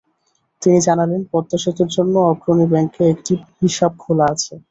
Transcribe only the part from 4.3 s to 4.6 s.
আছে।